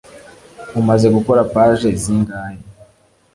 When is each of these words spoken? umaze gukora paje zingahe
umaze 0.79 1.07
gukora 1.15 1.41
paje 1.53 1.89
zingahe 2.01 2.57